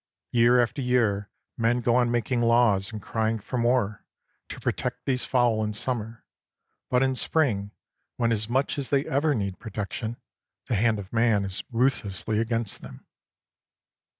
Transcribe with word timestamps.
Year 0.31 0.59
after 0.59 0.81
year 0.81 1.29
men 1.57 1.79
go 1.81 1.95
on 1.95 2.09
making 2.09 2.41
laws 2.41 2.91
and 2.91 2.99
crying 2.99 3.37
for 3.37 3.59
more, 3.59 4.03
to 4.49 4.59
protect 4.59 5.05
these 5.05 5.25
fowl 5.25 5.63
in 5.63 5.73
summer, 5.73 6.25
but 6.89 7.03
in 7.03 7.13
spring, 7.13 7.69
when 8.15 8.31
as 8.31 8.49
much 8.49 8.79
as 8.79 8.91
ever 8.91 9.33
they 9.33 9.37
need 9.37 9.59
protection, 9.59 10.17
the 10.65 10.73
hand 10.73 10.97
of 10.97 11.13
man 11.13 11.45
is 11.45 11.61
ruthlessly 11.71 12.39
against 12.39 12.81
them. 12.81 13.05